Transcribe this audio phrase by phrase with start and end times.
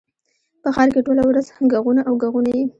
[0.61, 2.63] په ښار کښي ټوله ورځ ږغونه او ږغونه يي.